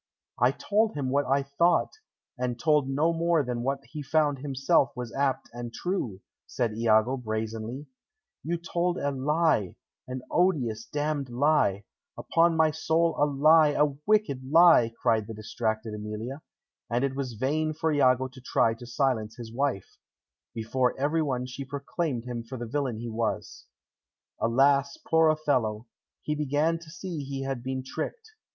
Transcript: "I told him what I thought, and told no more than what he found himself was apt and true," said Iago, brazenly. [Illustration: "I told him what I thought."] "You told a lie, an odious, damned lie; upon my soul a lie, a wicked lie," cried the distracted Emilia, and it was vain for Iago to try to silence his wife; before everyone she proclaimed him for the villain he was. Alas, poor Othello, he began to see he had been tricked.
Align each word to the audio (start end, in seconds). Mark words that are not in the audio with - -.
"I 0.39 0.49
told 0.51 0.95
him 0.95 1.11
what 1.11 1.27
I 1.27 1.43
thought, 1.43 1.93
and 2.35 2.59
told 2.59 2.89
no 2.89 3.13
more 3.13 3.43
than 3.43 3.61
what 3.61 3.81
he 3.83 4.01
found 4.01 4.39
himself 4.39 4.91
was 4.95 5.13
apt 5.13 5.47
and 5.53 5.71
true," 5.71 6.21
said 6.47 6.75
Iago, 6.75 7.17
brazenly. 7.17 7.85
[Illustration: 8.43 8.61
"I 8.63 8.73
told 8.73 8.97
him 8.97 9.03
what 9.03 9.03
I 9.11 9.13
thought."] 9.13 9.13
"You 9.13 9.13
told 9.13 9.13
a 9.13 9.23
lie, 9.23 9.75
an 10.07 10.21
odious, 10.31 10.85
damned 10.87 11.29
lie; 11.29 11.83
upon 12.17 12.57
my 12.57 12.71
soul 12.71 13.13
a 13.21 13.25
lie, 13.25 13.73
a 13.77 13.93
wicked 14.07 14.49
lie," 14.49 14.91
cried 14.99 15.27
the 15.27 15.35
distracted 15.35 15.93
Emilia, 15.93 16.41
and 16.89 17.03
it 17.03 17.15
was 17.15 17.33
vain 17.33 17.71
for 17.71 17.91
Iago 17.91 18.27
to 18.29 18.41
try 18.41 18.73
to 18.73 18.87
silence 18.87 19.35
his 19.35 19.53
wife; 19.53 19.99
before 20.55 20.99
everyone 20.99 21.45
she 21.45 21.63
proclaimed 21.63 22.23
him 22.25 22.43
for 22.43 22.57
the 22.57 22.65
villain 22.65 22.97
he 22.97 23.09
was. 23.11 23.67
Alas, 24.39 24.97
poor 25.05 25.29
Othello, 25.29 25.85
he 26.23 26.33
began 26.33 26.79
to 26.79 26.89
see 26.89 27.19
he 27.23 27.43
had 27.43 27.61
been 27.61 27.83
tricked. 27.85 28.31